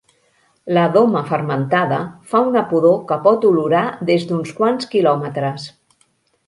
[0.77, 1.99] La doma fermentada
[2.31, 5.71] fa una pudor que pot olorar des d'uns quants quilòmetres.